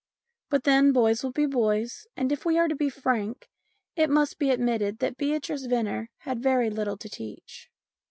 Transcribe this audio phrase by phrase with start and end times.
[0.49, 3.47] But then boys will be boys and, if we are to be frank,
[3.95, 7.69] it must be admitted that Beatrice Venner had very little to teach.